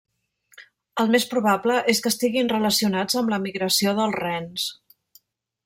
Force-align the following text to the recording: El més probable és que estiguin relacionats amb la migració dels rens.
El 1.03 1.11
més 1.15 1.27
probable 1.33 1.75
és 1.93 2.01
que 2.05 2.11
estiguin 2.13 2.49
relacionats 2.53 3.21
amb 3.21 3.31
la 3.35 3.41
migració 3.45 3.95
dels 4.01 4.19
rens. 4.25 4.67